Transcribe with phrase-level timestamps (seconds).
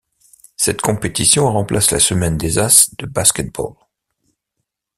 [0.57, 3.75] Cette compétition remplace la Semaine des As de basket-ball.